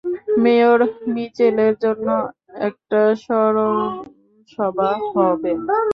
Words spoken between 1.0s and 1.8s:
মিচেলের